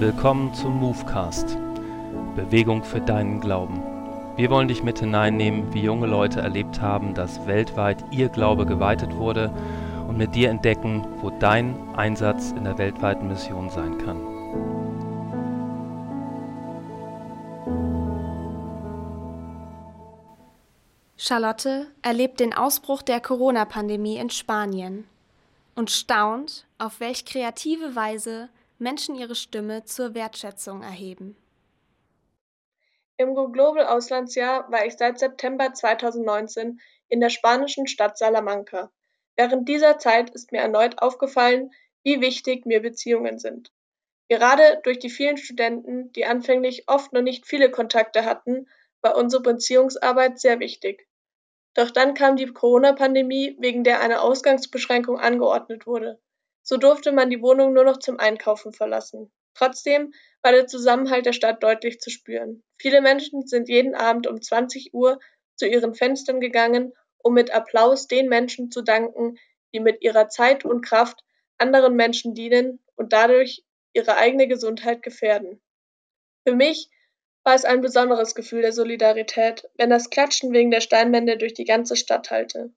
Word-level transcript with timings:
Willkommen 0.00 0.54
zum 0.54 0.80
Movecast. 0.80 1.58
Bewegung 2.34 2.82
für 2.84 3.02
deinen 3.02 3.38
Glauben. 3.38 3.82
Wir 4.34 4.48
wollen 4.48 4.66
dich 4.66 4.82
mit 4.82 5.00
hineinnehmen, 5.00 5.74
wie 5.74 5.82
junge 5.82 6.06
Leute 6.06 6.40
erlebt 6.40 6.80
haben, 6.80 7.12
dass 7.12 7.46
weltweit 7.46 8.02
ihr 8.10 8.30
Glaube 8.30 8.64
geweitet 8.64 9.14
wurde 9.14 9.52
und 10.08 10.16
mit 10.16 10.34
dir 10.34 10.48
entdecken, 10.48 11.06
wo 11.20 11.28
dein 11.28 11.76
Einsatz 11.96 12.52
in 12.52 12.64
der 12.64 12.78
weltweiten 12.78 13.28
Mission 13.28 13.68
sein 13.68 13.98
kann. 13.98 14.22
Charlotte 21.18 21.88
erlebt 22.00 22.40
den 22.40 22.54
Ausbruch 22.54 23.02
der 23.02 23.20
Corona-Pandemie 23.20 24.16
in 24.16 24.30
Spanien 24.30 25.04
und 25.74 25.90
staunt, 25.90 26.64
auf 26.78 27.00
welch 27.00 27.26
kreative 27.26 27.94
Weise 27.94 28.48
Menschen 28.80 29.14
ihre 29.14 29.34
Stimme 29.34 29.84
zur 29.84 30.14
Wertschätzung 30.14 30.82
erheben. 30.82 31.36
Im 33.18 33.34
Go 33.34 33.50
Global 33.50 33.86
Auslandsjahr 33.86 34.72
war 34.72 34.86
ich 34.86 34.96
seit 34.96 35.18
September 35.18 35.74
2019 35.74 36.80
in 37.08 37.20
der 37.20 37.28
spanischen 37.28 37.86
Stadt 37.86 38.16
Salamanca. 38.16 38.90
Während 39.36 39.68
dieser 39.68 39.98
Zeit 39.98 40.30
ist 40.30 40.52
mir 40.52 40.62
erneut 40.62 41.02
aufgefallen, 41.02 41.70
wie 42.02 42.22
wichtig 42.22 42.64
mir 42.64 42.80
Beziehungen 42.80 43.38
sind. 43.38 43.70
Gerade 44.28 44.80
durch 44.84 44.98
die 44.98 45.10
vielen 45.10 45.36
Studenten, 45.36 46.12
die 46.12 46.24
anfänglich 46.24 46.84
oft 46.86 47.12
noch 47.12 47.20
nicht 47.20 47.46
viele 47.46 47.70
Kontakte 47.70 48.24
hatten, 48.24 48.66
war 49.02 49.16
unsere 49.16 49.42
Beziehungsarbeit 49.42 50.40
sehr 50.40 50.58
wichtig. 50.60 51.06
Doch 51.74 51.90
dann 51.90 52.14
kam 52.14 52.36
die 52.36 52.46
Corona-Pandemie, 52.46 53.56
wegen 53.60 53.84
der 53.84 54.00
eine 54.00 54.22
Ausgangsbeschränkung 54.22 55.18
angeordnet 55.18 55.86
wurde. 55.86 56.20
So 56.70 56.76
durfte 56.76 57.10
man 57.10 57.30
die 57.30 57.42
Wohnung 57.42 57.72
nur 57.72 57.82
noch 57.82 57.98
zum 57.98 58.20
Einkaufen 58.20 58.72
verlassen. 58.72 59.32
Trotzdem 59.54 60.14
war 60.40 60.52
der 60.52 60.68
Zusammenhalt 60.68 61.26
der 61.26 61.32
Stadt 61.32 61.64
deutlich 61.64 61.98
zu 61.98 62.10
spüren. 62.10 62.62
Viele 62.78 63.00
Menschen 63.00 63.44
sind 63.44 63.68
jeden 63.68 63.96
Abend 63.96 64.28
um 64.28 64.40
20 64.40 64.94
Uhr 64.94 65.18
zu 65.56 65.66
ihren 65.66 65.96
Fenstern 65.96 66.38
gegangen, 66.38 66.92
um 67.18 67.34
mit 67.34 67.52
Applaus 67.52 68.06
den 68.06 68.28
Menschen 68.28 68.70
zu 68.70 68.82
danken, 68.82 69.36
die 69.74 69.80
mit 69.80 70.00
ihrer 70.00 70.28
Zeit 70.28 70.64
und 70.64 70.82
Kraft 70.86 71.24
anderen 71.58 71.96
Menschen 71.96 72.34
dienen 72.34 72.78
und 72.94 73.12
dadurch 73.12 73.64
ihre 73.92 74.16
eigene 74.16 74.46
Gesundheit 74.46 75.02
gefährden. 75.02 75.60
Für 76.46 76.54
mich 76.54 76.88
war 77.42 77.56
es 77.56 77.64
ein 77.64 77.80
besonderes 77.80 78.36
Gefühl 78.36 78.62
der 78.62 78.72
Solidarität, 78.72 79.68
wenn 79.74 79.90
das 79.90 80.08
Klatschen 80.08 80.52
wegen 80.52 80.70
der 80.70 80.82
Steinwände 80.82 81.36
durch 81.36 81.52
die 81.52 81.64
ganze 81.64 81.96
Stadt 81.96 82.30
hallte. 82.30 82.72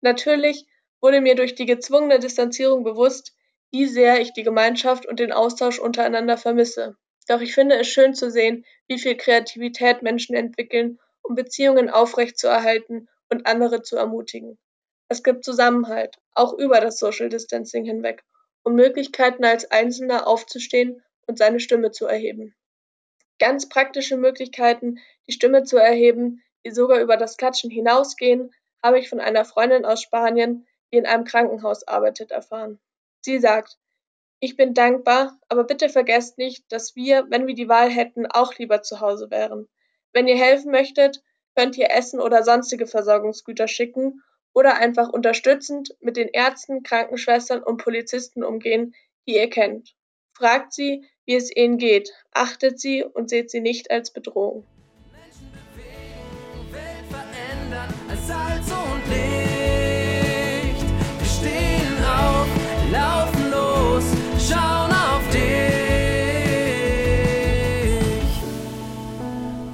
Natürlich 0.00 0.66
wurde 1.00 1.20
mir 1.20 1.34
durch 1.34 1.54
die 1.54 1.66
gezwungene 1.66 2.18
Distanzierung 2.18 2.84
bewusst, 2.84 3.34
wie 3.70 3.86
sehr 3.86 4.20
ich 4.20 4.32
die 4.32 4.42
Gemeinschaft 4.42 5.06
und 5.06 5.20
den 5.20 5.32
Austausch 5.32 5.78
untereinander 5.78 6.36
vermisse. 6.36 6.96
Doch 7.28 7.40
ich 7.40 7.54
finde 7.54 7.78
es 7.78 7.88
schön 7.88 8.14
zu 8.14 8.30
sehen, 8.30 8.64
wie 8.88 8.98
viel 8.98 9.16
Kreativität 9.16 10.02
Menschen 10.02 10.34
entwickeln, 10.34 10.98
um 11.22 11.34
Beziehungen 11.34 11.90
aufrechtzuerhalten 11.90 13.08
und 13.28 13.46
andere 13.46 13.82
zu 13.82 13.96
ermutigen. 13.96 14.58
Es 15.08 15.22
gibt 15.22 15.44
Zusammenhalt, 15.44 16.16
auch 16.34 16.54
über 16.54 16.80
das 16.80 16.98
Social 16.98 17.28
Distancing 17.28 17.84
hinweg, 17.84 18.22
und 18.62 18.74
Möglichkeiten 18.74 19.44
als 19.44 19.70
Einzelner 19.70 20.26
aufzustehen 20.26 21.02
und 21.26 21.38
seine 21.38 21.60
Stimme 21.60 21.92
zu 21.92 22.06
erheben 22.06 22.54
ganz 23.40 23.68
praktische 23.68 24.16
Möglichkeiten, 24.16 25.00
die 25.26 25.32
Stimme 25.32 25.64
zu 25.64 25.78
erheben, 25.78 26.42
die 26.64 26.70
sogar 26.70 27.00
über 27.00 27.16
das 27.16 27.36
Klatschen 27.36 27.70
hinausgehen, 27.70 28.54
habe 28.82 29.00
ich 29.00 29.08
von 29.08 29.18
einer 29.18 29.44
Freundin 29.44 29.84
aus 29.84 30.02
Spanien, 30.02 30.66
die 30.92 30.98
in 30.98 31.06
einem 31.06 31.24
Krankenhaus 31.24 31.86
arbeitet, 31.86 32.30
erfahren. 32.30 32.80
Sie 33.20 33.38
sagt, 33.38 33.78
ich 34.40 34.56
bin 34.56 34.72
dankbar, 34.72 35.38
aber 35.48 35.64
bitte 35.64 35.88
vergesst 35.88 36.38
nicht, 36.38 36.64
dass 36.72 36.96
wir, 36.96 37.26
wenn 37.28 37.46
wir 37.46 37.54
die 37.54 37.68
Wahl 37.68 37.90
hätten, 37.90 38.26
auch 38.26 38.54
lieber 38.56 38.82
zu 38.82 39.00
Hause 39.00 39.30
wären. 39.30 39.68
Wenn 40.12 40.26
ihr 40.26 40.36
helfen 40.36 40.72
möchtet, 40.72 41.22
könnt 41.54 41.76
ihr 41.76 41.90
Essen 41.90 42.20
oder 42.20 42.42
sonstige 42.42 42.86
Versorgungsgüter 42.86 43.68
schicken 43.68 44.22
oder 44.54 44.76
einfach 44.76 45.10
unterstützend 45.10 45.94
mit 46.00 46.16
den 46.16 46.28
Ärzten, 46.28 46.82
Krankenschwestern 46.82 47.62
und 47.62 47.76
Polizisten 47.82 48.42
umgehen, 48.42 48.94
die 49.28 49.36
ihr 49.36 49.50
kennt. 49.50 49.94
Fragt 50.32 50.72
sie, 50.72 51.04
wie 51.26 51.34
es 51.34 51.54
ihnen 51.54 51.76
geht, 51.76 52.10
achtet 52.32 52.80
sie 52.80 53.04
und 53.04 53.28
seht 53.28 53.50
sie 53.50 53.60
nicht 53.60 53.90
als 53.90 54.10
Bedrohung. 54.10 54.66
Menschen 55.12 55.52
bewegen, 55.74 56.72
Welt 56.72 57.06
verändern, 57.10 57.94
als 58.08 58.69